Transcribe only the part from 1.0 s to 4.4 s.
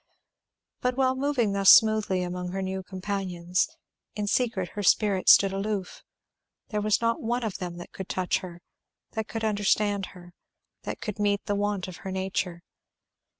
moving thus smoothly among her new companions, in